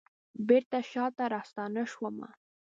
بیرته 0.47 0.79
شاته 0.91 1.25
راستنه 1.33 1.83
شومه 1.91 2.29